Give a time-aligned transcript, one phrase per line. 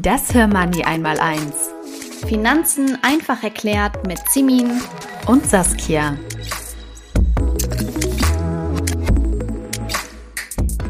[0.00, 1.70] Das Hörmoney einmal eins.
[2.28, 4.80] Finanzen einfach erklärt mit Simin
[5.26, 6.16] und Saskia.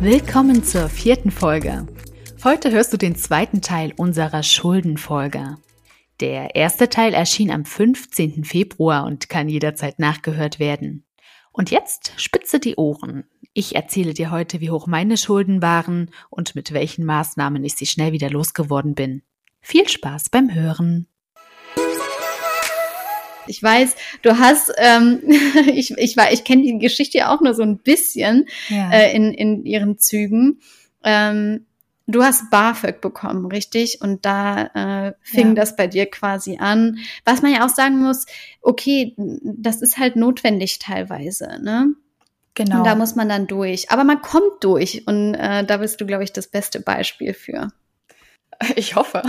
[0.00, 1.86] Willkommen zur vierten Folge.
[2.44, 5.56] Heute hörst du den zweiten Teil unserer Schuldenfolge.
[6.20, 8.44] Der erste Teil erschien am 15.
[8.44, 11.07] Februar und kann jederzeit nachgehört werden.
[11.58, 13.24] Und jetzt spitze die Ohren.
[13.52, 17.86] Ich erzähle dir heute, wie hoch meine Schulden waren und mit welchen Maßnahmen ich sie
[17.86, 19.22] schnell wieder losgeworden bin.
[19.60, 21.08] Viel Spaß beim Hören.
[23.48, 25.20] Ich weiß, du hast, ähm,
[25.74, 28.92] ich, ich, war, ich kenne die Geschichte auch nur so ein bisschen ja.
[28.92, 30.60] äh, in, in ihren Zügen.
[31.02, 31.66] Ähm,
[32.08, 34.00] du hast BAföG bekommen, richtig?
[34.00, 35.54] Und da äh, fing ja.
[35.54, 36.98] das bei dir quasi an.
[37.24, 38.26] Was man ja auch sagen muss,
[38.62, 41.94] okay, das ist halt notwendig teilweise, ne?
[42.54, 42.78] Genau.
[42.78, 43.90] Und da muss man dann durch.
[43.90, 45.06] Aber man kommt durch.
[45.06, 47.68] Und äh, da bist du, glaube ich, das beste Beispiel für.
[48.74, 49.22] Ich hoffe.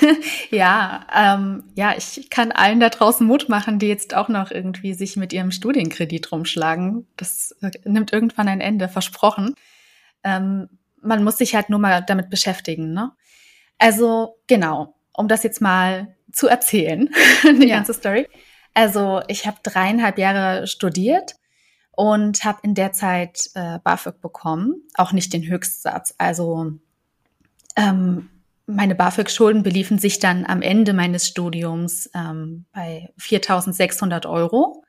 [0.50, 4.94] ja, ähm, ja, ich kann allen da draußen Mut machen, die jetzt auch noch irgendwie
[4.94, 7.06] sich mit ihrem Studienkredit rumschlagen.
[7.16, 9.54] Das äh, nimmt irgendwann ein Ende, versprochen.
[10.24, 10.68] Ähm,
[11.02, 12.92] man muss sich halt nur mal damit beschäftigen.
[12.92, 13.12] Ne?
[13.78, 17.10] Also genau, um das jetzt mal zu erzählen,
[17.44, 17.76] die ja.
[17.76, 18.28] ganze Story.
[18.74, 21.34] Also ich habe dreieinhalb Jahre studiert
[21.90, 26.14] und habe in der Zeit äh, BAföG bekommen, auch nicht den Höchstsatz.
[26.16, 26.72] Also
[27.76, 28.30] ähm,
[28.66, 34.84] meine BAföG-Schulden beliefen sich dann am Ende meines Studiums ähm, bei 4.600 Euro.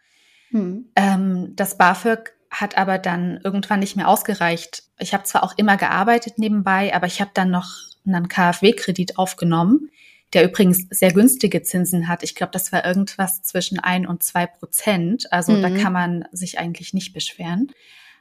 [0.49, 0.89] Hm.
[0.95, 4.83] Ähm, das BAföG hat aber dann irgendwann nicht mehr ausgereicht.
[4.99, 7.69] Ich habe zwar auch immer gearbeitet nebenbei, aber ich habe dann noch
[8.05, 9.89] einen KfW-Kredit aufgenommen,
[10.33, 12.23] der übrigens sehr günstige Zinsen hat.
[12.23, 15.31] Ich glaube, das war irgendwas zwischen ein und zwei Prozent.
[15.31, 15.61] Also mhm.
[15.61, 17.71] da kann man sich eigentlich nicht beschweren.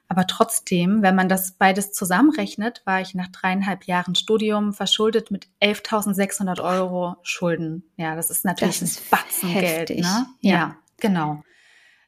[0.08, 5.48] Aber trotzdem, wenn man das beides zusammenrechnet, war ich nach dreieinhalb Jahren Studium verschuldet mit
[5.62, 7.84] 11.600 Euro Schulden.
[7.96, 9.90] Ja, das ist natürlich das ist ein Batzengeld.
[9.90, 10.26] Ne?
[10.40, 10.52] Ja.
[10.52, 11.42] ja, genau.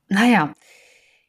[0.08, 0.52] Naja,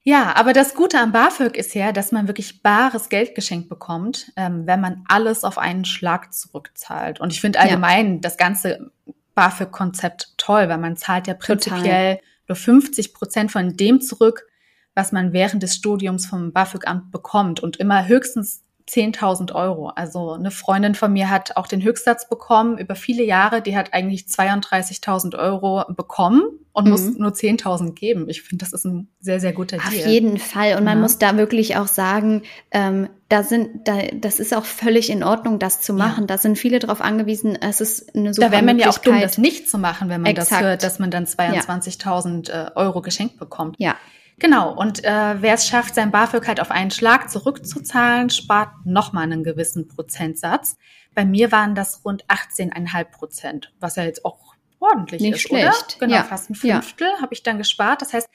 [0.08, 4.32] ja, aber das Gute am BAföG ist ja, dass man wirklich bares Geld geschenkt bekommt,
[4.36, 7.20] ähm, wenn man alles auf einen Schlag zurückzahlt.
[7.20, 8.20] Und ich finde allgemein ja.
[8.22, 8.92] das ganze
[9.34, 12.30] BAföG-Konzept toll, weil man zahlt ja prinzipiell Total.
[12.48, 14.46] nur 50 Prozent von dem zurück,
[14.94, 19.88] was man während des Studiums vom BAföG-Amt bekommt und immer höchstens 10.000 Euro.
[19.88, 23.62] Also eine Freundin von mir hat auch den Höchstsatz bekommen über viele Jahre.
[23.62, 26.92] Die hat eigentlich 32.000 Euro bekommen und mhm.
[26.92, 28.30] muss nur 10.000 geben.
[28.30, 29.88] Ich finde, das ist ein sehr, sehr guter Deal.
[29.88, 30.78] Auf jeden Fall.
[30.78, 35.10] Und man muss da wirklich auch sagen, ähm, da sind, da, das ist auch völlig
[35.10, 36.24] in Ordnung, das zu machen.
[36.24, 36.28] Ja.
[36.28, 37.58] Da sind viele darauf angewiesen.
[37.60, 40.22] Es ist eine super Da wäre man ja auch dumm, das nicht zu machen, wenn
[40.22, 40.52] man Exakt.
[40.52, 42.68] das hört, dass man dann 22.000 ja.
[42.68, 43.78] Äh, Euro geschenkt bekommt.
[43.80, 43.96] Ja.
[44.38, 49.24] Genau, und äh, wer es schafft, sein BAföG halt auf einen Schlag zurückzuzahlen, spart nochmal
[49.24, 50.78] einen gewissen Prozentsatz.
[51.14, 55.96] Bei mir waren das rund 18,5 Prozent, was ja jetzt auch ordentlich Nicht ist, schlecht.
[55.98, 56.00] oder?
[56.00, 56.24] Genau, ja.
[56.24, 57.22] fast ein Fünftel ja.
[57.22, 58.02] habe ich dann gespart.
[58.02, 58.30] Das heißt,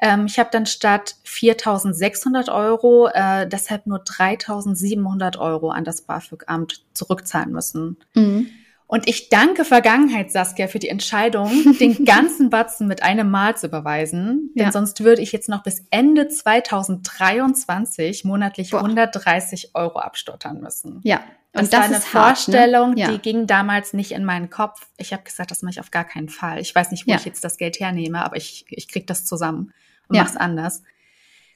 [0.00, 6.84] ähm, ich habe dann statt 4.600 Euro äh, deshalb nur 3.700 Euro an das BAföG-Amt
[6.94, 7.96] zurückzahlen müssen.
[8.14, 8.48] Mhm.
[8.94, 13.66] Und ich danke Vergangenheit, Saskia, für die Entscheidung, den ganzen Batzen mit einem Mal zu
[13.66, 14.52] überweisen.
[14.54, 14.70] Denn ja.
[14.70, 18.84] sonst würde ich jetzt noch bis Ende 2023 monatlich Boah.
[18.84, 21.00] 130 Euro abstottern müssen.
[21.02, 21.24] Ja.
[21.54, 23.00] Und das, das war eine Vorstellung, hart, ne?
[23.00, 23.10] ja.
[23.10, 24.86] die ging damals nicht in meinen Kopf.
[24.96, 26.60] Ich habe gesagt, das mache ich auf gar keinen Fall.
[26.60, 27.16] Ich weiß nicht, wo ja.
[27.16, 29.72] ich jetzt das Geld hernehme, aber ich, ich krieg das zusammen
[30.06, 30.22] und ja.
[30.22, 30.84] mach's anders.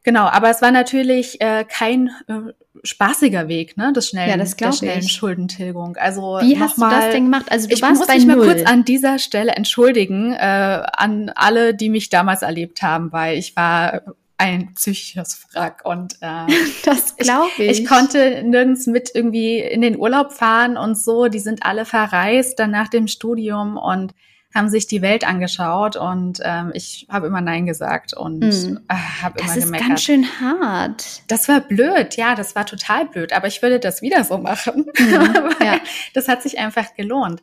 [0.04, 2.53] Genau, aber es war natürlich äh, kein äh,
[2.83, 5.12] spaßiger Weg, ne, des schnellen, ja, das der schnellen ich.
[5.12, 5.97] Schuldentilgung.
[5.97, 7.47] Also wie hast mal, du das denn gemacht?
[7.50, 8.36] Also du ich warst muss bei mich Null.
[8.36, 13.39] mal kurz an dieser Stelle entschuldigen äh, an alle, die mich damals erlebt haben, weil
[13.39, 14.03] ich war
[14.39, 16.47] ein psychisches Wrack und äh,
[16.84, 17.80] das glaube ich, ich.
[17.80, 21.27] Ich konnte nirgends mit irgendwie in den Urlaub fahren und so.
[21.27, 24.15] Die sind alle verreist dann nach dem Studium und
[24.59, 28.78] haben sich die Welt angeschaut und ähm, ich habe immer Nein gesagt und mm.
[28.89, 29.57] äh, habe immer gemeckert.
[29.57, 31.22] Das ist ganz schön hart.
[31.28, 34.87] Das war blöd, ja, das war total blöd, aber ich würde das wieder so machen.
[34.99, 35.81] Mm, ja.
[36.13, 37.43] das hat sich einfach gelohnt.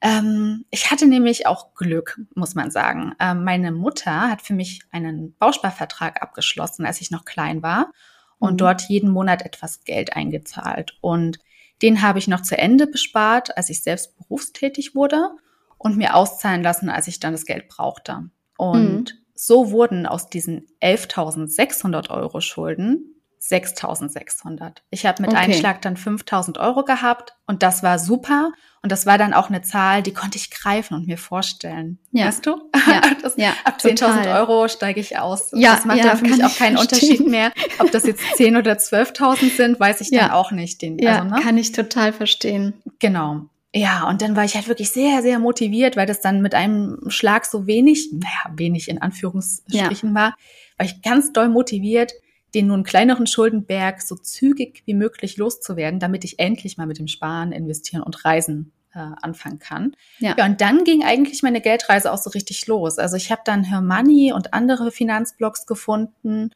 [0.00, 3.14] Ähm, ich hatte nämlich auch Glück, muss man sagen.
[3.20, 7.92] Ähm, meine Mutter hat für mich einen Bausparvertrag abgeschlossen, als ich noch klein war
[8.38, 8.58] und mhm.
[8.58, 10.98] dort jeden Monat etwas Geld eingezahlt.
[11.00, 11.38] Und
[11.82, 15.30] den habe ich noch zu Ende bespart, als ich selbst berufstätig wurde
[15.78, 18.30] und mir auszahlen lassen, als ich dann das Geld brauchte.
[18.56, 19.18] Und mhm.
[19.34, 24.78] so wurden aus diesen 11.600 Euro Schulden 6.600.
[24.90, 25.40] Ich habe mit okay.
[25.40, 28.52] Einschlag dann 5.000 Euro gehabt und das war super.
[28.82, 31.98] Und das war dann auch eine Zahl, die konnte ich greifen und mir vorstellen.
[32.12, 32.26] Ja.
[32.26, 32.70] Weißt du?
[32.86, 33.00] Ja.
[33.22, 35.50] Das, ja ab 10.000 Euro steige ich aus.
[35.52, 37.10] Ja, das macht ja, dann für mich auch keinen verstehen.
[37.10, 37.52] Unterschied mehr.
[37.80, 40.22] Ob das jetzt 10 oder 12.000 sind, weiß ich ja.
[40.22, 40.80] dann auch nicht.
[40.82, 41.40] Den, ja, also, ne?
[41.42, 42.74] kann ich total verstehen.
[43.00, 43.46] Genau.
[43.74, 46.98] Ja, und dann war ich halt wirklich sehr, sehr motiviert, weil das dann mit einem
[47.08, 50.14] Schlag so wenig, naja, wenig in Anführungsstrichen ja.
[50.14, 50.36] war,
[50.78, 52.12] war ich ganz doll motiviert,
[52.54, 57.08] den nun kleineren Schuldenberg so zügig wie möglich loszuwerden, damit ich endlich mal mit dem
[57.08, 59.94] Sparen, Investieren und Reisen äh, anfangen kann.
[60.18, 60.34] Ja.
[60.38, 62.98] ja, und dann ging eigentlich meine Geldreise auch so richtig los.
[62.98, 66.52] Also ich habe dann Hermoney und andere Finanzblogs gefunden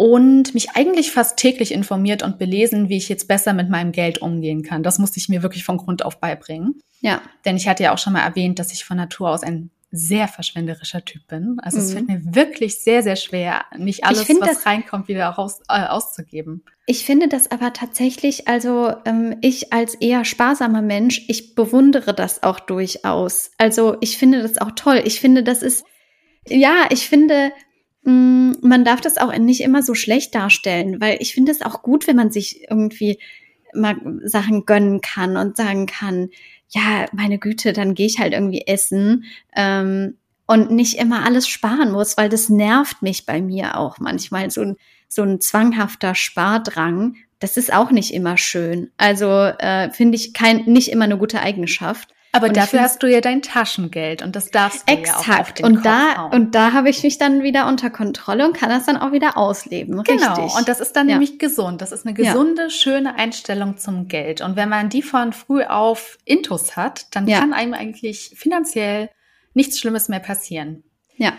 [0.00, 4.22] und mich eigentlich fast täglich informiert und belesen, wie ich jetzt besser mit meinem Geld
[4.22, 4.82] umgehen kann.
[4.82, 6.80] Das musste ich mir wirklich von Grund auf beibringen.
[7.02, 7.20] Ja.
[7.44, 10.26] Denn ich hatte ja auch schon mal erwähnt, dass ich von Natur aus ein sehr
[10.26, 11.58] verschwenderischer Typ bin.
[11.60, 11.84] Also mhm.
[11.84, 15.84] es fällt mir wirklich sehr, sehr schwer, nicht alles, was das, reinkommt, wieder raus, äh,
[15.84, 16.64] auszugeben.
[16.86, 22.42] Ich finde das aber tatsächlich, also ähm, ich als eher sparsamer Mensch, ich bewundere das
[22.42, 23.50] auch durchaus.
[23.58, 25.02] Also ich finde das auch toll.
[25.04, 25.84] Ich finde, das ist,
[26.48, 27.52] ja, ich finde,
[28.02, 32.06] man darf das auch nicht immer so schlecht darstellen, weil ich finde es auch gut,
[32.06, 33.18] wenn man sich irgendwie
[33.74, 36.30] mal Sachen gönnen kann und sagen kann,
[36.70, 39.24] ja, meine Güte, dann gehe ich halt irgendwie essen
[39.54, 40.16] ähm,
[40.46, 44.50] und nicht immer alles sparen muss, weil das nervt mich bei mir auch manchmal.
[44.50, 44.76] So ein,
[45.08, 48.90] so ein zwanghafter Spardrang, das ist auch nicht immer schön.
[48.96, 52.08] Also äh, finde ich kein, nicht immer eine gute Eigenschaft.
[52.32, 55.26] Aber und dafür hast du ja dein Taschengeld und das darfst du exakt.
[55.26, 56.32] ja auch auf den und Kopf da hauen.
[56.32, 59.36] und da habe ich mich dann wieder unter Kontrolle und kann das dann auch wieder
[59.36, 60.00] ausleben.
[60.04, 60.34] Genau.
[60.34, 60.56] Richtig.
[60.56, 61.14] Und das ist dann ja.
[61.16, 61.80] nämlich gesund.
[61.80, 62.70] Das ist eine gesunde, ja.
[62.70, 64.42] schöne Einstellung zum Geld.
[64.42, 67.40] Und wenn man die von früh auf Intus hat, dann ja.
[67.40, 69.10] kann einem eigentlich finanziell
[69.52, 70.84] nichts Schlimmes mehr passieren.
[71.16, 71.32] Ja.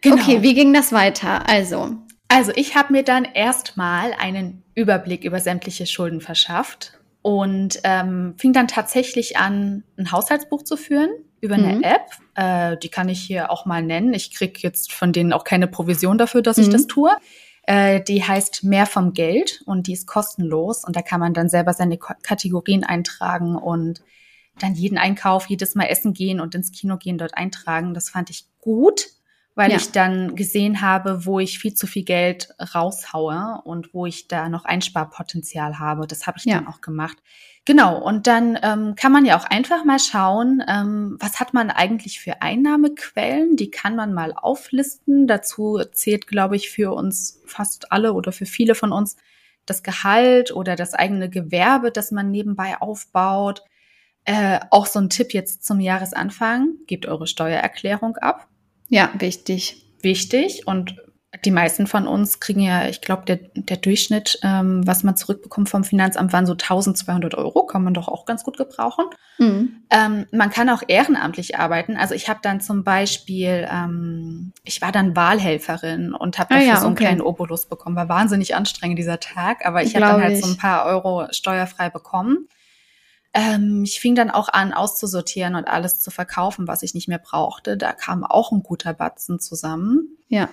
[0.00, 0.16] Genau.
[0.16, 1.48] Okay, wie ging das weiter?
[1.48, 1.98] Also.
[2.26, 8.52] Also ich habe mir dann erstmal einen Überblick über sämtliche Schulden verschafft und ähm, fing
[8.52, 11.08] dann tatsächlich an, ein Haushaltsbuch zu führen
[11.40, 11.82] über eine mhm.
[11.82, 12.10] App.
[12.34, 14.12] Äh, die kann ich hier auch mal nennen.
[14.12, 16.64] Ich krieg jetzt von denen auch keine Provision dafür, dass mhm.
[16.64, 17.10] ich das tue.
[17.62, 21.48] Äh, die heißt Mehr vom Geld und die ist kostenlos und da kann man dann
[21.48, 24.02] selber seine K Kategorien eintragen und
[24.58, 27.94] dann jeden Einkauf, jedes Mal essen gehen und ins Kino gehen dort eintragen.
[27.94, 29.06] Das fand ich gut
[29.54, 29.76] weil ja.
[29.76, 34.48] ich dann gesehen habe, wo ich viel zu viel Geld raushaue und wo ich da
[34.48, 36.06] noch Einsparpotenzial habe.
[36.06, 36.56] Das habe ich ja.
[36.56, 37.18] dann auch gemacht.
[37.64, 41.70] Genau, und dann ähm, kann man ja auch einfach mal schauen, ähm, was hat man
[41.70, 45.26] eigentlich für Einnahmequellen, die kann man mal auflisten.
[45.26, 49.16] Dazu zählt, glaube ich, für uns fast alle oder für viele von uns
[49.64, 53.62] das Gehalt oder das eigene Gewerbe, das man nebenbei aufbaut.
[54.24, 58.48] Äh, auch so ein Tipp jetzt zum Jahresanfang, gebt eure Steuererklärung ab.
[58.88, 59.82] Ja, wichtig.
[60.02, 60.96] Wichtig und
[61.44, 65.68] die meisten von uns kriegen ja, ich glaube, der, der Durchschnitt, ähm, was man zurückbekommt
[65.68, 69.06] vom Finanzamt, waren so 1200 Euro, kann man doch auch ganz gut gebrauchen.
[69.38, 69.82] Mhm.
[69.90, 71.96] Ähm, man kann auch ehrenamtlich arbeiten.
[71.96, 76.70] Also ich habe dann zum Beispiel, ähm, ich war dann Wahlhelferin und habe ah dafür
[76.70, 77.04] ah ja, so einen okay.
[77.04, 77.96] kleinen Obolus bekommen.
[77.96, 80.44] War wahnsinnig anstrengend dieser Tag, aber ich habe dann halt ich.
[80.44, 82.48] so ein paar Euro steuerfrei bekommen.
[83.34, 87.18] Ähm, ich fing dann auch an, auszusortieren und alles zu verkaufen, was ich nicht mehr
[87.18, 87.76] brauchte.
[87.76, 90.16] Da kam auch ein guter Batzen zusammen.
[90.28, 90.48] Ja.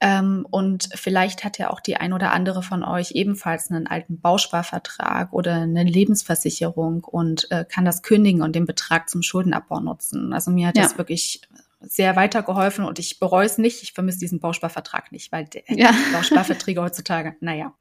[0.00, 4.20] Ähm, und vielleicht hat ja auch die ein oder andere von euch ebenfalls einen alten
[4.20, 10.32] Bausparvertrag oder eine Lebensversicherung und äh, kann das kündigen und den Betrag zum Schuldenabbau nutzen.
[10.32, 10.82] Also mir hat ja.
[10.82, 11.42] das wirklich
[11.80, 13.82] sehr weitergeholfen und ich bereue es nicht.
[13.82, 15.94] Ich vermisse diesen Bausparvertrag nicht, weil der ja.
[16.12, 17.72] Bausparverträge heutzutage, naja.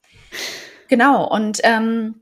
[0.88, 1.28] Genau.
[1.28, 2.22] Und ähm,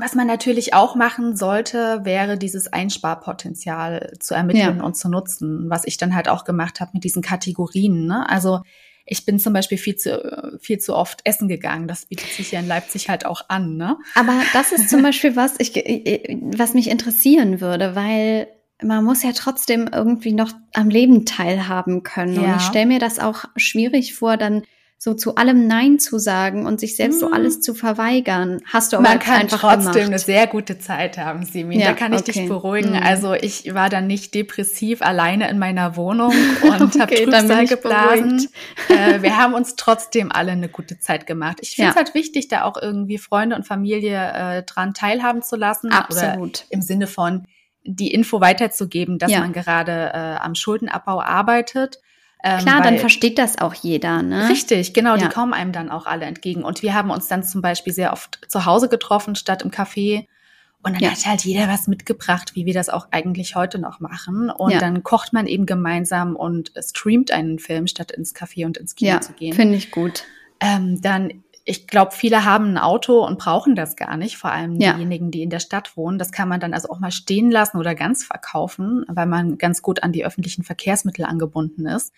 [0.00, 4.84] was man natürlich auch machen sollte, wäre dieses Einsparpotenzial zu ermitteln ja.
[4.84, 8.06] und zu nutzen, was ich dann halt auch gemacht habe mit diesen Kategorien.
[8.06, 8.28] Ne?
[8.28, 8.60] Also
[9.04, 11.88] ich bin zum Beispiel viel zu, viel zu oft essen gegangen.
[11.88, 13.76] Das bietet sich ja in Leipzig halt auch an.
[13.76, 13.96] Ne?
[14.14, 18.48] Aber das ist zum Beispiel was, ich, was mich interessieren würde, weil
[18.82, 22.34] man muss ja trotzdem irgendwie noch am Leben teilhaben können.
[22.34, 22.42] Ja.
[22.42, 24.62] Und ich stelle mir das auch schwierig vor, dann
[25.00, 27.28] so zu allem Nein zu sagen und sich selbst hm.
[27.28, 28.60] so alles zu verweigern.
[28.64, 30.06] Hast du aber Man kann einfach trotzdem gemacht.
[30.08, 31.78] eine sehr gute Zeit haben, Simi.
[31.78, 32.32] Ja, da kann ich okay.
[32.32, 32.96] dich beruhigen.
[32.96, 33.02] Hm.
[33.04, 38.48] Also ich war dann nicht depressiv alleine in meiner Wohnung und okay, habe Trübsal geblasen.
[38.88, 41.58] Äh, wir haben uns trotzdem alle eine gute Zeit gemacht.
[41.60, 42.02] Ich finde es ja.
[42.02, 45.92] halt wichtig, da auch irgendwie Freunde und Familie äh, dran teilhaben zu lassen.
[45.92, 46.64] Absolut.
[46.64, 47.46] Oder im Sinne von,
[47.84, 49.40] die Info weiterzugeben, dass ja.
[49.40, 52.00] man gerade äh, am Schuldenabbau arbeitet.
[52.44, 54.48] Ähm, Klar, dann versteht das auch jeder, ne?
[54.48, 55.26] Richtig, genau, ja.
[55.26, 56.62] die kommen einem dann auch alle entgegen.
[56.62, 60.26] Und wir haben uns dann zum Beispiel sehr oft zu Hause getroffen, statt im Café.
[60.82, 61.10] Und dann ja.
[61.10, 64.50] hat halt jeder was mitgebracht, wie wir das auch eigentlich heute noch machen.
[64.50, 64.78] Und ja.
[64.78, 69.18] dann kocht man eben gemeinsam und streamt einen Film, statt ins Café und ins Kino
[69.18, 69.54] zu gehen.
[69.54, 70.22] Finde ich gut.
[70.60, 74.80] Ähm, dann ich glaube, viele haben ein Auto und brauchen das gar nicht, vor allem
[74.80, 74.94] ja.
[74.94, 76.18] diejenigen, die in der Stadt wohnen.
[76.18, 79.82] Das kann man dann also auch mal stehen lassen oder ganz verkaufen, weil man ganz
[79.82, 82.14] gut an die öffentlichen Verkehrsmittel angebunden ist.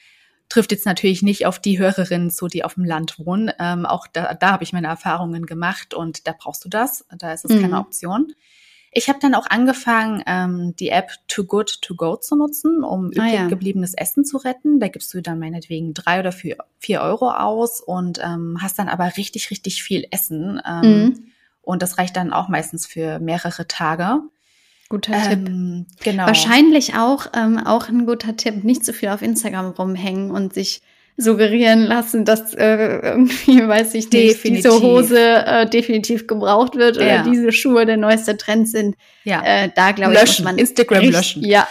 [0.49, 3.51] Trifft jetzt natürlich nicht auf die Hörerinnen zu, die auf dem Land wohnen.
[3.59, 7.05] Ähm, auch da, da habe ich meine Erfahrungen gemacht und da brauchst du das.
[7.19, 7.63] Da ist es mhm.
[7.63, 8.33] keine Option.
[8.93, 13.07] Ich habe dann auch angefangen, ähm, die App Too Good To Go zu nutzen, um
[13.07, 13.47] ah, übrig ja.
[13.47, 14.81] gebliebenes Essen zu retten.
[14.81, 18.89] Da gibst du dann meinetwegen drei oder vier, vier Euro aus und ähm, hast dann
[18.89, 20.61] aber richtig, richtig viel Essen.
[20.67, 21.33] Ähm, mhm.
[21.63, 24.23] Und das reicht dann auch meistens für mehrere Tage.
[24.89, 26.05] Guter ähm, Tipp.
[26.05, 26.27] Genau.
[26.27, 30.53] Wahrscheinlich auch, ähm, auch ein guter Tipp, nicht zu so viel auf Instagram rumhängen und
[30.53, 30.83] sich
[31.21, 34.71] suggerieren lassen, dass äh, irgendwie, weiß ich nicht, definitiv.
[34.71, 37.23] diese Hose äh, definitiv gebraucht wird oder ja.
[37.23, 38.97] diese Schuhe der neueste Trend sind.
[39.25, 39.43] Ja.
[39.45, 41.45] Äh, da glaube ich, muss man Instagram richtig, löschen.
[41.45, 41.69] Ja.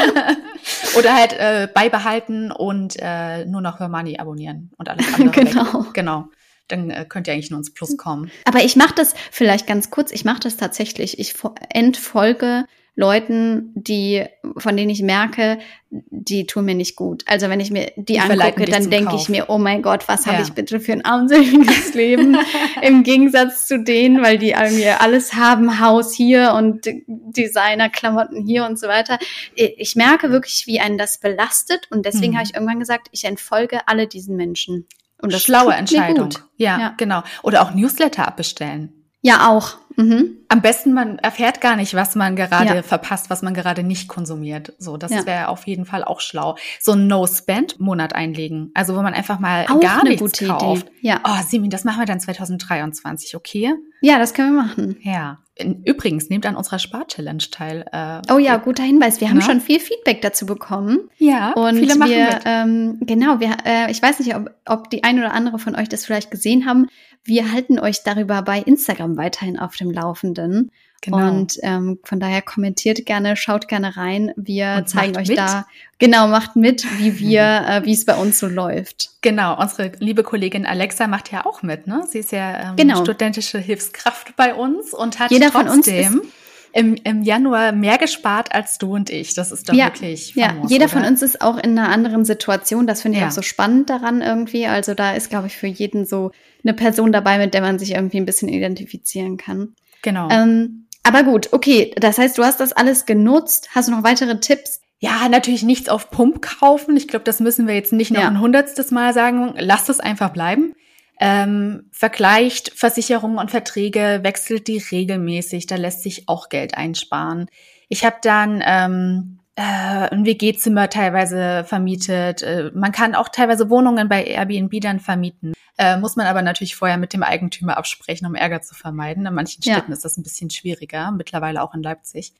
[0.98, 5.30] oder halt äh, beibehalten und äh, nur noch Hermani abonnieren und alles andere.
[5.44, 5.84] genau.
[5.84, 5.94] Weg.
[5.94, 6.28] Genau
[6.68, 8.30] dann äh, könnt ihr eigentlich nur ins Plus kommen.
[8.44, 11.18] Aber ich mache das vielleicht ganz kurz, ich mache das tatsächlich.
[11.18, 11.34] Ich
[11.70, 12.66] entfolge
[12.98, 14.24] Leuten, die,
[14.56, 17.22] von denen ich merke, die tun mir nicht gut.
[17.28, 20.24] Also wenn ich mir die, die angucke, dann denke ich mir, oh mein Gott, was
[20.24, 20.32] ja.
[20.32, 22.36] habe ich bitte für ein armseliges Leben
[22.82, 28.80] im Gegensatz zu denen, weil die mir alles haben, Haus hier und Designerklamotten hier und
[28.80, 29.20] so weiter.
[29.54, 32.38] Ich merke wirklich, wie einen das belastet und deswegen mhm.
[32.38, 34.88] habe ich irgendwann gesagt, ich entfolge alle diesen Menschen.
[35.22, 36.30] Und das Schlaue Entscheidung.
[36.56, 37.22] Ja, ja, genau.
[37.44, 38.92] Oder auch Newsletter abbestellen.
[39.20, 39.76] Ja, auch.
[39.98, 40.36] Mhm.
[40.46, 42.82] Am besten, man erfährt gar nicht, was man gerade ja.
[42.82, 44.72] verpasst, was man gerade nicht konsumiert.
[44.78, 45.26] So, das ja.
[45.26, 46.56] wäre auf jeden Fall auch schlau.
[46.80, 48.70] So ein No-Spend-Monat einlegen.
[48.74, 50.86] Also, wo man einfach mal auch gar eine nichts gute kauft.
[50.86, 51.08] Idee.
[51.08, 51.20] Ja.
[51.24, 53.74] Oh, Simin, das machen wir dann 2023, okay?
[54.00, 54.96] Ja, das können wir machen.
[55.02, 55.38] Ja.
[55.84, 57.84] Übrigens, nehmt an unserer Spar-Challenge teil.
[57.90, 59.20] Äh, oh ja, guter Hinweis.
[59.20, 59.46] Wir haben ja.
[59.46, 61.10] schon viel Feedback dazu bekommen.
[61.16, 62.42] Ja, und viele machen wir, mit.
[62.44, 65.88] Ähm, genau, wir, äh, ich weiß nicht, ob, ob die ein oder andere von euch
[65.88, 66.86] das vielleicht gesehen haben.
[67.24, 70.70] Wir halten euch darüber bei Instagram weiterhin auf dem Laufenden.
[71.00, 71.28] Genau.
[71.28, 74.32] Und ähm, von daher kommentiert gerne, schaut gerne rein.
[74.36, 75.38] Wir und zeigen euch mit.
[75.38, 75.66] da,
[75.98, 79.10] genau, macht mit, wie wir, äh, wie es bei uns so läuft.
[79.20, 82.04] Genau, unsere liebe Kollegin Alexa macht ja auch mit, ne?
[82.10, 83.02] Sie ist ja ähm, genau.
[83.02, 86.34] studentische Hilfskraft bei uns und hat Jeder trotzdem von uns
[86.72, 89.34] im, im Januar mehr gespart als du und ich.
[89.34, 90.94] Das ist doch ja, wirklich famos, Ja, jeder oder?
[90.94, 92.86] von uns ist auch in einer anderen Situation.
[92.86, 93.28] Das finde ich ja.
[93.28, 94.66] auch so spannend daran irgendwie.
[94.66, 96.30] Also da ist, glaube ich, für jeden so
[96.64, 99.74] eine Person dabei, mit der man sich irgendwie ein bisschen identifizieren kann.
[100.02, 100.28] Genau.
[100.30, 101.94] Ähm, aber gut, okay.
[101.96, 103.70] Das heißt, du hast das alles genutzt.
[103.74, 104.80] Hast du noch weitere Tipps?
[104.98, 106.96] Ja, natürlich nichts auf Pump kaufen.
[106.96, 108.28] Ich glaube, das müssen wir jetzt nicht noch ja.
[108.28, 109.54] ein hundertstes Mal sagen.
[109.56, 110.74] Lasst es einfach bleiben.
[111.20, 117.46] Ähm, vergleicht Versicherungen und Verträge, wechselt die regelmäßig, da lässt sich auch Geld einsparen.
[117.88, 122.42] Ich habe dann ähm, äh, ein WG-Zimmer teilweise vermietet.
[122.42, 125.54] Äh, man kann auch teilweise Wohnungen bei Airbnb dann vermieten.
[125.76, 129.26] Äh, muss man aber natürlich vorher mit dem Eigentümer absprechen, um Ärger zu vermeiden.
[129.26, 129.94] In manchen Städten ja.
[129.94, 132.34] ist das ein bisschen schwieriger, mittlerweile auch in Leipzig.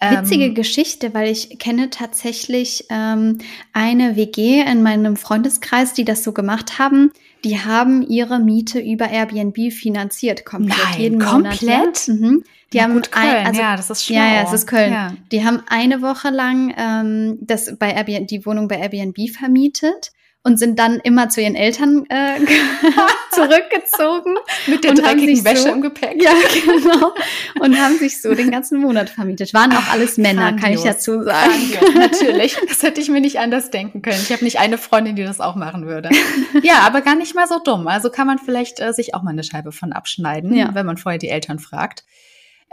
[0.00, 3.38] Witzige ähm, Geschichte, weil ich kenne tatsächlich ähm,
[3.72, 7.12] eine WG in meinem Freundeskreis, die das so gemacht haben.
[7.44, 11.60] Die haben ihre Miete über Airbnb finanziert, komplett Nein, jeden komplett?
[11.60, 12.06] Monat.
[12.06, 12.14] Ja.
[12.14, 12.44] Mhm.
[12.72, 14.16] Die ja, haben gut, Köln, ein, also, ja, das ist schlau.
[14.16, 14.92] Ja, ja, es ist Köln.
[14.92, 15.12] Ja.
[15.30, 20.12] Die haben eine Woche lang ähm, das bei Airbnb, die Wohnung bei Airbnb vermietet
[20.44, 22.38] und sind dann immer zu ihren Eltern äh,
[23.32, 24.34] zurückgezogen.
[24.66, 26.20] Mit der dreckigen Wäsche so, im Gepäck.
[26.20, 26.32] Ja,
[26.64, 27.12] genau.
[27.60, 29.54] Und haben sich so den ganzen Monat vermietet.
[29.54, 30.62] Waren auch alles Männer, Grandios.
[30.62, 31.52] kann ich dazu sagen.
[31.72, 32.56] Grandios, natürlich.
[32.68, 34.18] Das hätte ich mir nicht anders denken können.
[34.20, 36.10] Ich habe nicht eine Freundin, die das auch machen würde.
[36.62, 37.88] Ja, aber gar nicht mal so dumm.
[37.88, 40.70] Also kann man vielleicht äh, sich auch mal eine Scheibe von abschneiden, ja.
[40.74, 42.04] wenn man vorher die Eltern fragt.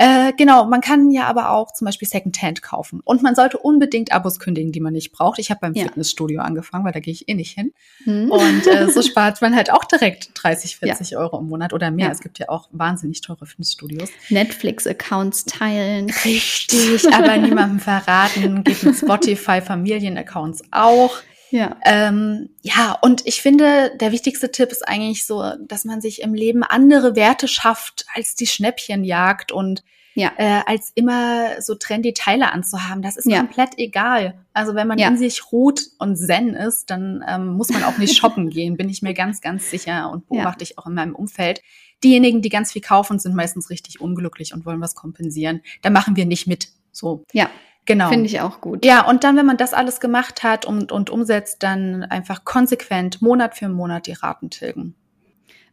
[0.02, 3.02] Äh, genau, man kann ja aber auch zum Beispiel Secondhand kaufen.
[3.04, 5.40] Und man sollte unbedingt Abos kündigen, die man nicht braucht.
[5.40, 5.84] Ich habe beim ja.
[5.84, 7.74] Fitnessstudio angefangen, weil da gehe ich eh nicht hin.
[8.06, 8.32] Hm.
[8.32, 11.20] Und äh, so spart man halt auch direkt 30, 40 ja.
[11.20, 12.06] Euro im Monat oder mehr.
[12.06, 12.12] Ja.
[12.14, 14.10] Es gibt ja auch wahnsinnig teure Fitnessstudios.
[14.30, 16.10] Netflix-Accounts teilen.
[16.24, 18.64] Richtig, aber niemandem verraten.
[18.64, 21.18] Geht mit Spotify, Familien-Accounts auch.
[21.52, 21.78] Ja.
[21.84, 26.34] Ähm, ja, und ich finde, der wichtigste Tipp ist eigentlich so, dass man sich im
[26.34, 29.84] Leben andere Werte schafft als die Schnäppchenjagd und
[30.16, 30.32] ja.
[30.38, 33.02] äh, als immer so trendy Teile anzuhaben.
[33.02, 33.40] Das ist ja.
[33.40, 34.36] komplett egal.
[34.54, 35.08] Also wenn man ja.
[35.08, 38.90] in sich ruht und zen ist, dann ähm, muss man auch nicht shoppen gehen, bin
[38.90, 41.62] ich mir ganz, ganz sicher und beobachte ich auch in meinem Umfeld.
[42.04, 45.62] Diejenigen, die ganz viel kaufen, sind meistens richtig unglücklich und wollen was kompensieren.
[45.82, 47.26] Da machen wir nicht mit So.
[47.34, 47.50] Ja.
[47.90, 48.10] Genau.
[48.10, 48.86] Finde ich auch gut.
[48.86, 53.20] Ja, und dann, wenn man das alles gemacht hat und, und umsetzt, dann einfach konsequent
[53.24, 54.94] Monat für Monat die Raten tilgen.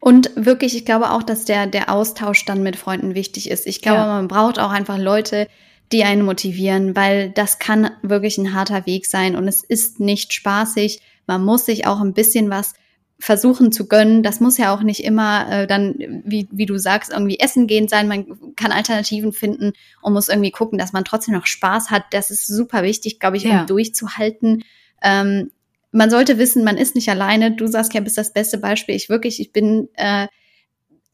[0.01, 3.67] Und wirklich, ich glaube auch, dass der, der Austausch dann mit Freunden wichtig ist.
[3.67, 4.07] Ich glaube, ja.
[4.07, 5.47] man braucht auch einfach Leute,
[5.93, 10.33] die einen motivieren, weil das kann wirklich ein harter Weg sein und es ist nicht
[10.33, 11.03] spaßig.
[11.27, 12.73] Man muss sich auch ein bisschen was
[13.19, 14.23] versuchen zu gönnen.
[14.23, 15.95] Das muss ja auch nicht immer äh, dann,
[16.25, 18.09] wie, wie du sagst, irgendwie essen gehen sein.
[18.09, 22.05] Man kann Alternativen finden und muss irgendwie gucken, dass man trotzdem noch Spaß hat.
[22.11, 23.61] Das ist super wichtig, glaube ich, ja.
[23.61, 24.65] um durchzuhalten.
[25.03, 25.51] Ähm,
[25.93, 27.53] man sollte wissen, man ist nicht alleine.
[27.53, 28.95] Du sagst ja, bist das beste Beispiel.
[28.95, 30.27] Ich wirklich, ich bin, äh,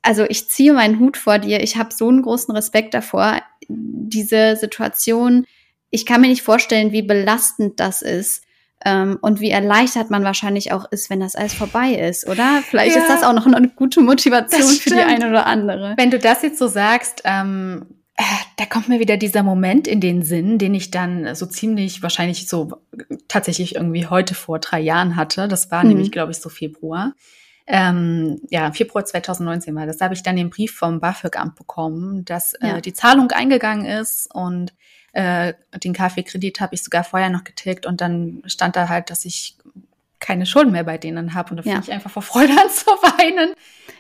[0.02, 1.62] also ich ziehe meinen Hut vor dir.
[1.62, 3.40] Ich habe so einen großen Respekt davor.
[3.68, 5.46] Diese Situation,
[5.90, 8.42] ich kann mir nicht vorstellen, wie belastend das ist
[8.84, 12.62] ähm, und wie erleichtert man wahrscheinlich auch ist, wenn das alles vorbei ist, oder?
[12.68, 15.94] Vielleicht ja, ist das auch noch eine gute Motivation für die eine oder andere.
[15.96, 17.86] Wenn du das jetzt so sagst, ähm,
[18.16, 18.22] äh,
[18.56, 22.48] da kommt mir wieder dieser Moment in den Sinn, den ich dann so ziemlich wahrscheinlich
[22.48, 22.72] so
[23.28, 25.48] tatsächlich irgendwie heute vor drei Jahren hatte.
[25.48, 25.90] Das war mhm.
[25.90, 27.14] nämlich, glaube ich, so Februar.
[27.66, 29.96] Ähm, ja, Februar 2019 war das.
[29.96, 32.80] Da habe ich dann den Brief vom BAföG-Amt bekommen, dass äh, ja.
[32.80, 34.74] die Zahlung eingegangen ist und
[35.12, 39.24] äh, den Kaffeekredit habe ich sogar vorher noch getilgt und dann stand da halt, dass
[39.24, 39.56] ich
[40.22, 41.50] keine Schulden mehr bei denen habe.
[41.50, 41.72] Und da ja.
[41.74, 43.54] fing ich einfach vor Freude an zu weinen,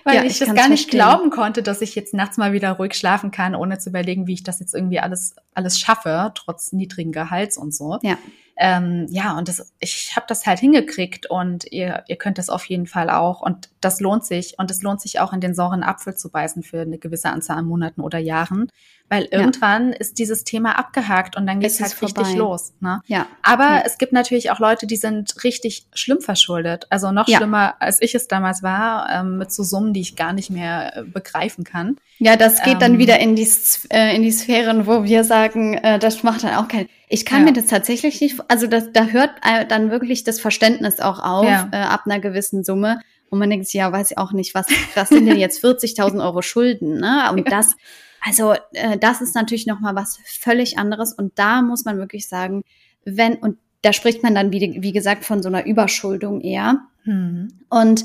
[0.04, 0.98] weil ja, ich, ich das gar nicht verstehen.
[0.98, 4.34] glauben konnte, dass ich jetzt nachts mal wieder ruhig schlafen kann, ohne zu überlegen, wie
[4.34, 7.98] ich das jetzt irgendwie alles, alles schaffe, trotz niedrigen Gehalts und so.
[8.02, 8.16] Ja.
[8.56, 12.64] Ähm, ja, und das, ich habe das halt hingekriegt und ihr, ihr könnt das auf
[12.66, 13.40] jeden Fall auch.
[13.40, 14.54] Und das lohnt sich.
[14.58, 17.58] Und es lohnt sich auch, in den sauren Apfel zu beißen für eine gewisse Anzahl
[17.58, 18.68] an Monaten oder Jahren.
[19.12, 19.96] Weil irgendwann ja.
[19.98, 22.38] ist dieses Thema abgehakt und dann geht es halt richtig vorbei.
[22.38, 22.72] los.
[22.80, 23.02] Ne?
[23.04, 23.26] Ja.
[23.42, 23.82] Aber ja.
[23.84, 26.86] es gibt natürlich auch Leute, die sind richtig schlimm verschuldet.
[26.88, 30.32] Also noch schlimmer, als ich es damals war, ähm, mit so Summen, die ich gar
[30.32, 31.98] nicht mehr äh, begreifen kann.
[32.20, 33.46] Ja, das geht ähm, dann wieder in die,
[33.90, 36.88] äh, in die Sphären, wo wir sagen, äh, das macht dann auch kein.
[37.10, 41.00] Ich kann mir das tatsächlich nicht, also das, da hört äh, dann wirklich das Verständnis
[41.00, 43.02] auch auf, äh, ab einer gewissen Summe.
[43.28, 46.24] Und man denkt sich, ja, weiß ich auch nicht, was, was sind denn jetzt 40.000
[46.24, 47.30] Euro Schulden, ne?
[47.30, 47.76] Und das,
[48.24, 52.28] also äh, das ist natürlich noch mal was völlig anderes und da muss man wirklich
[52.28, 52.62] sagen,
[53.04, 56.82] wenn und da spricht man dann wie, wie gesagt von so einer Überschuldung eher.
[57.04, 57.48] Mhm.
[57.68, 58.04] Und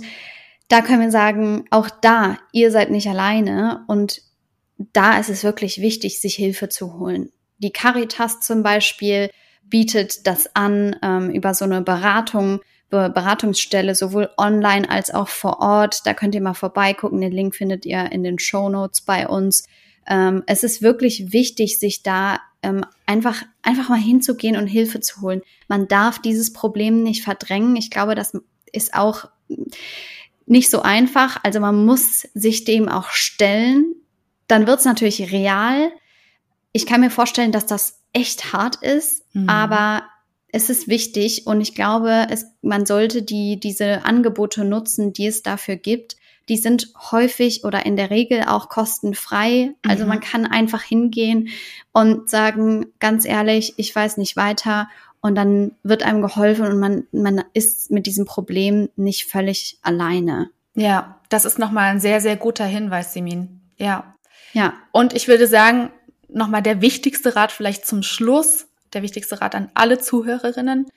[0.69, 4.21] da können wir sagen, auch da, ihr seid nicht alleine und
[4.93, 7.32] da ist es wirklich wichtig, sich Hilfe zu holen.
[7.60, 9.30] Die Caritas zum Beispiel
[9.63, 16.06] bietet das an ähm, über so eine Beratung, Beratungsstelle, sowohl online als auch vor Ort.
[16.06, 17.19] Da könnt ihr mal vorbeigucken.
[17.19, 19.67] Den Link findet ihr in den Show Notes bei uns.
[20.08, 25.22] Ähm, es ist wirklich wichtig, sich da ähm, einfach, einfach mal hinzugehen und Hilfe zu
[25.22, 25.41] holen.
[25.67, 27.76] Man darf dieses Problem nicht verdrängen.
[27.76, 28.34] Ich glaube, das
[28.72, 29.30] ist auch
[30.46, 31.39] nicht so einfach.
[31.43, 33.96] Also man muss sich dem auch stellen.
[34.48, 35.91] Dann wird es natürlich real.
[36.72, 39.50] Ich kann mir vorstellen, dass das echt hart ist, mhm.
[39.50, 40.04] aber
[40.50, 45.43] es ist wichtig und ich glaube, es, man sollte die, diese Angebote nutzen, die es
[45.43, 46.15] dafür gibt
[46.50, 49.74] die sind häufig oder in der Regel auch kostenfrei.
[49.86, 50.10] Also mhm.
[50.10, 51.50] man kann einfach hingehen
[51.92, 54.90] und sagen, ganz ehrlich, ich weiß nicht weiter.
[55.20, 60.52] Und dann wird einem geholfen und man, man ist mit diesem Problem nicht völlig alleine.
[60.76, 63.62] Ja, das ist nochmal ein sehr, sehr guter Hinweis, Simin.
[63.78, 64.16] Ja.
[64.54, 64.74] Ja.
[64.92, 65.92] Und ich würde sagen,
[66.30, 70.88] nochmal der wichtigste Rat vielleicht zum Schluss, der wichtigste Rat an alle Zuhörerinnen.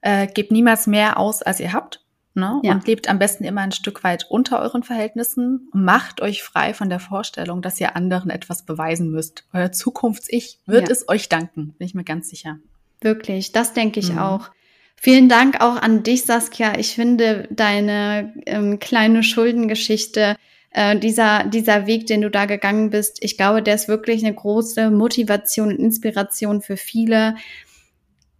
[0.00, 2.01] Äh, gebt niemals mehr aus, als ihr habt.
[2.34, 2.60] Ne?
[2.62, 2.72] Ja.
[2.72, 5.68] Und lebt am besten immer ein Stück weit unter euren Verhältnissen.
[5.72, 9.44] Macht euch frei von der Vorstellung, dass ihr anderen etwas beweisen müsst.
[9.52, 10.92] Euer Zukunfts-Ich wird ja.
[10.92, 12.58] es euch danken, bin ich mir ganz sicher.
[13.02, 14.18] Wirklich, das denke ich mhm.
[14.18, 14.50] auch.
[14.96, 16.78] Vielen Dank auch an dich, Saskia.
[16.78, 20.36] Ich finde deine ähm, kleine Schuldengeschichte,
[20.70, 24.34] äh, dieser, dieser Weg, den du da gegangen bist, ich glaube, der ist wirklich eine
[24.34, 27.36] große Motivation und Inspiration für viele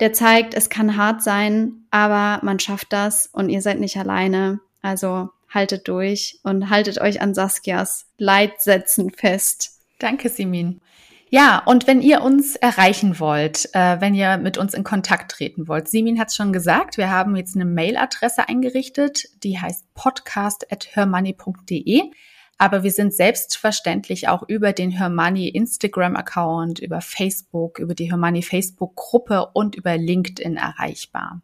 [0.02, 4.58] der zeigt, es kann hart sein, aber man schafft das und ihr seid nicht alleine.
[4.82, 9.78] Also haltet durch und haltet euch an Saskias Leitsätzen fest.
[10.00, 10.80] Danke, Simin.
[11.30, 15.68] Ja, und wenn ihr uns erreichen wollt, äh, wenn ihr mit uns in Kontakt treten
[15.68, 22.10] wollt, Simin hat es schon gesagt, wir haben jetzt eine Mailadresse eingerichtet, die heißt podcast@hermoney.de.
[22.62, 29.48] Aber wir sind selbstverständlich auch über den Hermoney Instagram-Account, über Facebook, über die Hermoney Facebook-Gruppe
[29.52, 31.42] und über LinkedIn erreichbar.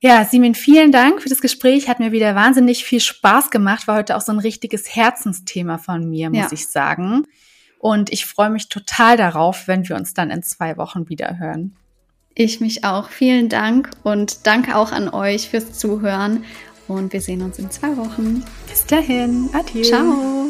[0.00, 1.90] Ja, Simin, vielen Dank für das Gespräch.
[1.90, 3.86] Hat mir wieder wahnsinnig viel Spaß gemacht.
[3.86, 6.52] War heute auch so ein richtiges Herzensthema von mir, muss ja.
[6.52, 7.26] ich sagen.
[7.78, 11.76] Und ich freue mich total darauf, wenn wir uns dann in zwei Wochen wieder hören.
[12.34, 13.10] Ich mich auch.
[13.10, 16.44] Vielen Dank und danke auch an euch fürs Zuhören
[16.88, 18.44] und wir sehen uns in zwei Wochen.
[18.68, 19.48] Bis dahin.
[19.52, 19.82] Adieu.
[19.82, 20.43] Ciao.